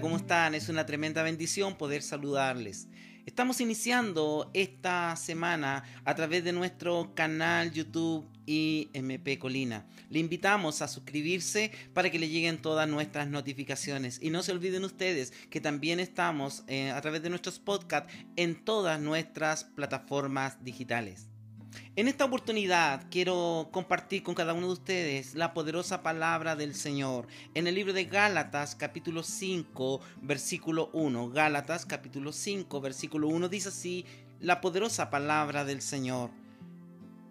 [0.00, 0.54] ¿cómo están?
[0.54, 2.88] Es una tremenda bendición poder saludarles.
[3.24, 9.86] Estamos iniciando esta semana a través de nuestro canal YouTube IMP Colina.
[10.10, 14.18] Le invitamos a suscribirse para que le lleguen todas nuestras notificaciones.
[14.20, 18.64] Y no se olviden ustedes que también estamos eh, a través de nuestros podcasts en
[18.64, 21.28] todas nuestras plataformas digitales.
[21.96, 27.26] En esta oportunidad quiero compartir con cada uno de ustedes la poderosa palabra del Señor
[27.54, 31.30] en el libro de Gálatas capítulo 5 versículo 1.
[31.30, 34.04] Gálatas capítulo 5 versículo 1 dice así
[34.40, 36.30] la poderosa palabra del Señor.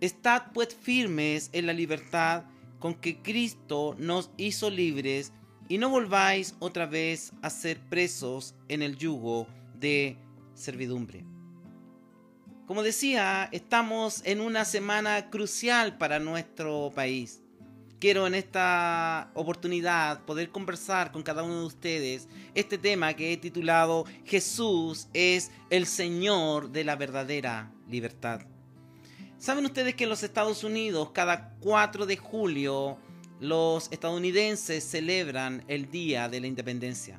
[0.00, 2.44] Estad pues firmes en la libertad
[2.78, 5.32] con que Cristo nos hizo libres
[5.68, 10.16] y no volváis otra vez a ser presos en el yugo de
[10.54, 11.37] servidumbre.
[12.68, 17.40] Como decía, estamos en una semana crucial para nuestro país.
[17.98, 23.38] Quiero en esta oportunidad poder conversar con cada uno de ustedes este tema que he
[23.38, 28.42] titulado Jesús es el Señor de la verdadera libertad.
[29.38, 32.98] ¿Saben ustedes que en los Estados Unidos cada 4 de julio
[33.40, 37.18] los estadounidenses celebran el Día de la Independencia?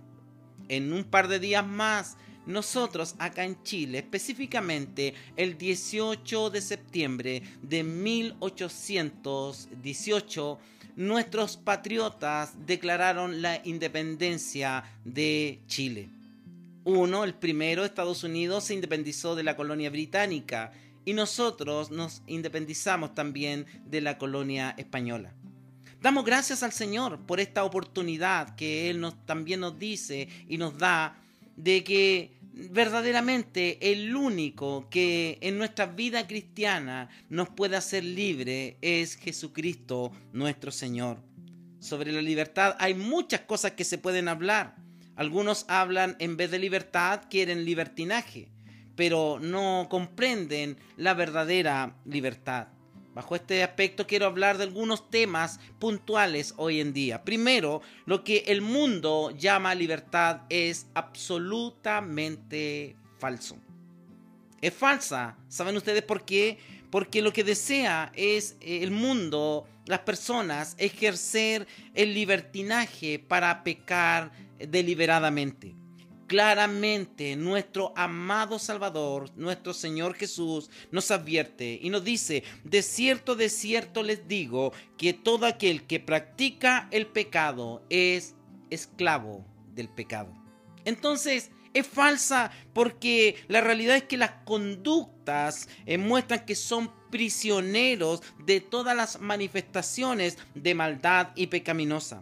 [0.68, 7.44] En un par de días más nosotros acá en Chile, específicamente el 18 de septiembre
[7.62, 10.60] de 1818,
[10.96, 16.10] nuestros patriotas declararon la independencia de Chile.
[16.84, 20.74] Uno, el primero, Estados Unidos se independizó de la colonia británica
[21.06, 25.34] y nosotros nos independizamos también de la colonia española.
[26.02, 30.78] Damos gracias al Señor por esta oportunidad que Él nos, también nos dice y nos
[30.78, 31.22] da
[31.60, 39.16] de que verdaderamente el único que en nuestra vida cristiana nos puede hacer libre es
[39.16, 41.18] Jesucristo nuestro Señor.
[41.80, 44.76] Sobre la libertad hay muchas cosas que se pueden hablar.
[45.16, 48.48] Algunos hablan en vez de libertad quieren libertinaje,
[48.96, 52.70] pero no comprenden la verdadera libertad.
[53.20, 57.26] Bajo este aspecto quiero hablar de algunos temas puntuales hoy en día.
[57.26, 63.58] Primero, lo que el mundo llama libertad es absolutamente falso.
[64.62, 65.36] Es falsa.
[65.50, 66.60] ¿Saben ustedes por qué?
[66.90, 74.32] Porque lo que desea es eh, el mundo, las personas, ejercer el libertinaje para pecar
[74.60, 75.76] deliberadamente
[76.30, 83.50] claramente nuestro amado Salvador, nuestro Señor Jesús, nos advierte y nos dice, de cierto, de
[83.50, 88.36] cierto les digo, que todo aquel que practica el pecado es
[88.70, 90.32] esclavo del pecado.
[90.86, 98.22] Entonces, es falsa porque la realidad es que las conductas eh, muestran que son prisioneros
[98.46, 102.22] de todas las manifestaciones de maldad y pecaminosa.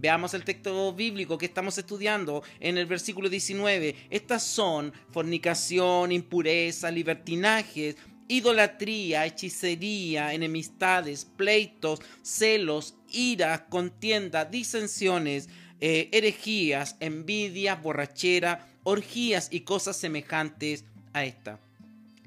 [0.00, 3.96] Veamos el texto bíblico que estamos estudiando en el versículo 19.
[4.10, 7.96] Estas son fornicación, impureza, libertinajes,
[8.28, 15.48] idolatría, hechicería, enemistades, pleitos, celos, iras, contienda, disensiones,
[15.80, 21.58] eh, herejías, envidias, borrachera, orgías y cosas semejantes a esta.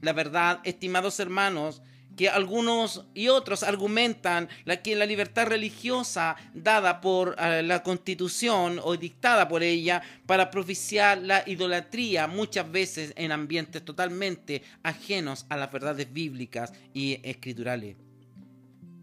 [0.02, 1.82] La verdad, estimados hermanos,
[2.16, 8.80] que algunos y otros argumentan la, que la libertad religiosa dada por eh, la constitución
[8.84, 15.58] o dictada por ella para propiciar la idolatría muchas veces en ambientes totalmente ajenos a
[15.58, 17.96] las verdades bíblicas y escriturales.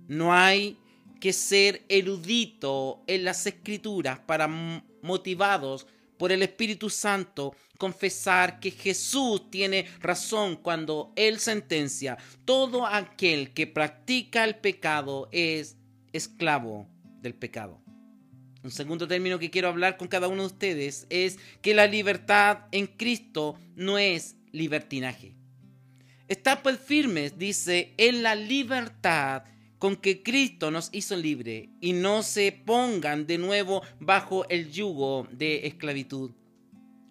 [0.06, 0.78] No hay
[1.20, 4.48] que ser erudito en las escrituras para
[5.02, 5.86] motivados
[6.18, 13.66] por el Espíritu Santo confesar que Jesús tiene razón cuando Él sentencia, todo aquel que
[13.66, 15.76] practica el pecado es
[16.12, 16.88] esclavo
[17.22, 17.80] del pecado.
[18.62, 22.66] Un segundo término que quiero hablar con cada uno de ustedes es que la libertad
[22.72, 25.36] en Cristo no es libertinaje.
[26.26, 29.44] Estad pues firmes, dice, en la libertad
[29.78, 35.28] con que Cristo nos hizo libre y no se pongan de nuevo bajo el yugo
[35.30, 36.32] de esclavitud.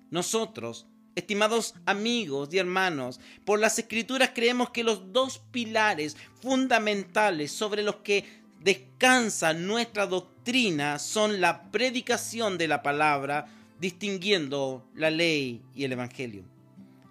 [0.10, 0.86] Nosotros,
[1.16, 7.98] estimados amigos y hermanos, por las escrituras creemos que los dos pilares fundamentales sobre los
[7.98, 8.26] que
[8.62, 13.48] descansa nuestra doctrina son la predicación de la palabra,
[13.80, 16.57] distinguiendo la ley y el evangelio.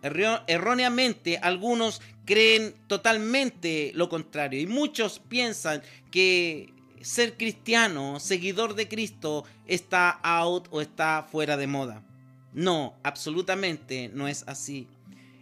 [0.07, 9.45] Erróneamente, algunos creen totalmente lo contrario y muchos piensan que ser cristiano, seguidor de Cristo,
[9.67, 12.03] está out o está fuera de moda.
[12.53, 14.89] No, absolutamente no es así.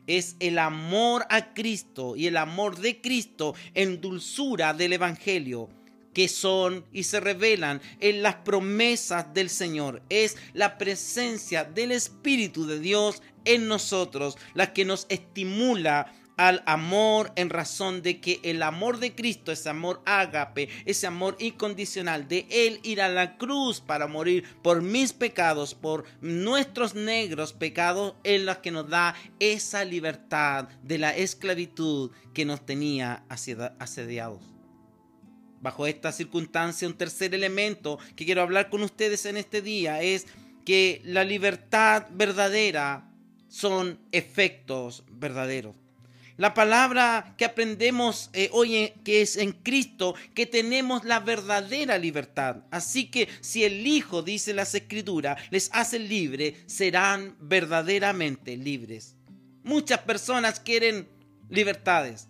[0.07, 5.71] Es el amor a Cristo y el amor de Cristo en dulzura del Evangelio
[6.15, 10.03] que son y se revelan en las promesas del Señor.
[10.09, 17.33] Es la presencia del Espíritu de Dios en nosotros la que nos estimula al amor
[17.37, 22.47] en razón de que el amor de Cristo, ese amor ágape, ese amor incondicional de
[22.51, 28.43] Él ir a la cruz para morir por mis pecados, por nuestros negros pecados, es
[28.43, 34.54] la que nos da esa libertad de la esclavitud que nos tenía asediados.
[35.65, 40.27] Bajo esta circunstancia, un tercer elemento que quiero hablar con ustedes en este día es
[40.67, 43.11] que la libertad verdadera
[43.49, 45.75] son efectos verdaderos.
[46.37, 52.57] La palabra que aprendemos eh, hoy, que es en Cristo, que tenemos la verdadera libertad.
[52.71, 59.17] Así que si el Hijo, dice las Escrituras, les hace libre, serán verdaderamente libres.
[59.63, 61.09] Muchas personas quieren
[61.49, 62.29] libertades.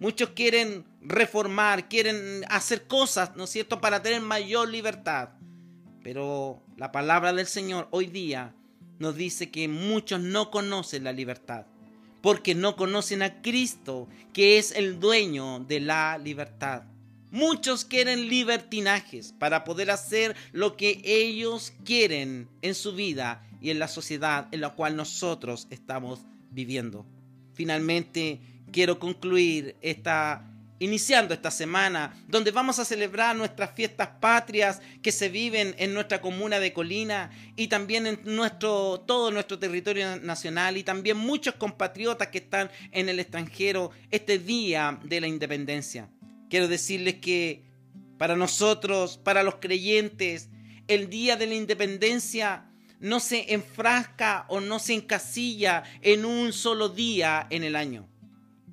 [0.00, 5.30] Muchos quieren reformar, quieren hacer cosas, ¿no es cierto?, para tener mayor libertad.
[6.02, 8.54] Pero la palabra del Señor hoy día
[8.98, 11.66] nos dice que muchos no conocen la libertad
[12.20, 16.84] porque no conocen a Cristo, que es el dueño de la libertad.
[17.30, 23.78] Muchos quieren libertinajes para poder hacer lo que ellos quieren en su vida y en
[23.78, 26.20] la sociedad en la cual nosotros estamos
[26.50, 27.06] viviendo.
[27.54, 28.40] Finalmente,
[28.72, 30.46] quiero concluir esta
[30.80, 36.22] iniciando esta semana, donde vamos a celebrar nuestras fiestas patrias que se viven en nuestra
[36.22, 42.28] comuna de Colina y también en nuestro, todo nuestro territorio nacional y también muchos compatriotas
[42.28, 46.08] que están en el extranjero este día de la independencia.
[46.48, 47.62] Quiero decirles que
[48.16, 50.48] para nosotros, para los creyentes,
[50.88, 52.70] el día de la independencia
[53.00, 58.09] no se enfrasca o no se encasilla en un solo día en el año.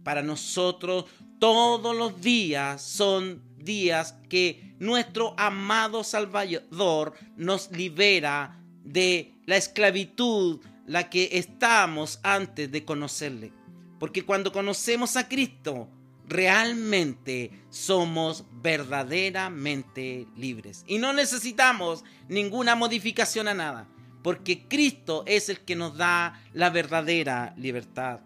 [0.08, 1.04] Para nosotros
[1.38, 11.10] todos los días son días que nuestro amado Salvador nos libera de la esclavitud la
[11.10, 13.52] que estamos antes de conocerle.
[14.00, 15.90] Porque cuando conocemos a Cristo,
[16.26, 20.86] realmente somos verdaderamente libres.
[20.88, 23.90] Y no necesitamos ninguna modificación a nada,
[24.24, 28.22] porque Cristo es el que nos da la verdadera libertad.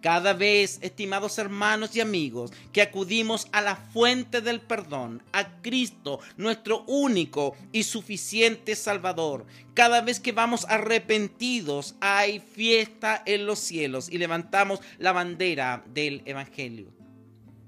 [0.00, 6.20] Cada vez, estimados hermanos y amigos, que acudimos a la fuente del perdón, a Cristo,
[6.38, 9.44] nuestro único y suficiente Salvador,
[9.74, 16.22] cada vez que vamos arrepentidos, hay fiesta en los cielos y levantamos la bandera del
[16.24, 16.88] Evangelio.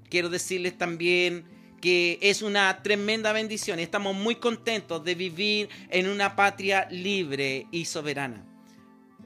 [0.09, 1.45] Quiero decirles también
[1.81, 7.67] que es una tremenda bendición y estamos muy contentos de vivir en una patria libre
[7.71, 8.43] y soberana.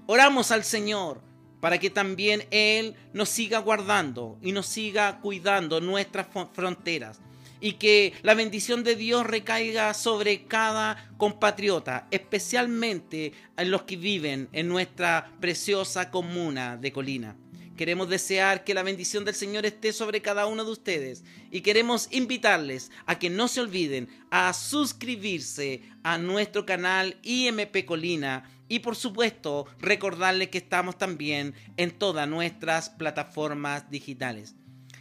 [0.08, 1.27] Oramos al Señor
[1.68, 7.20] para que también Él nos siga guardando y nos siga cuidando nuestras fronteras
[7.60, 14.48] y que la bendición de Dios recaiga sobre cada compatriota, especialmente en los que viven
[14.54, 17.36] en nuestra preciosa comuna de Colina.
[17.78, 22.08] Queremos desear que la bendición del Señor esté sobre cada uno de ustedes y queremos
[22.12, 28.96] invitarles a que no se olviden a suscribirse a nuestro canal IMP Colina y por
[28.96, 34.56] supuesto recordarles que estamos también en todas nuestras plataformas digitales.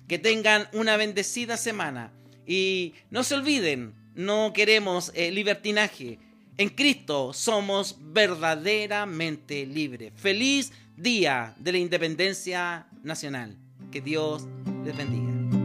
[0.06, 2.12] Que tengan una bendecida semana
[2.46, 6.18] y no se olviden, no queremos eh, libertinaje.
[6.58, 10.12] En Cristo somos verdaderamente libres.
[10.14, 13.56] Feliz día de la independencia nacional.
[13.90, 14.46] Que Dios
[14.84, 15.55] les bendiga.